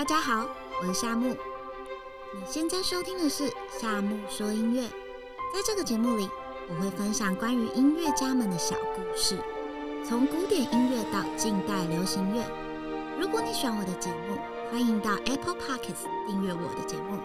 [0.00, 0.48] 大家好，
[0.80, 1.36] 我是夏木。
[2.32, 4.80] 你现在收听的是夏木说音乐。
[5.52, 6.26] 在这个节目里，
[6.70, 9.36] 我会分享关于音乐家们的小故事，
[10.02, 12.42] 从古典音乐到近代流行乐。
[13.20, 14.38] 如果你喜欢我的节目，
[14.72, 17.18] 欢迎到 Apple Podcast 订阅我的节目。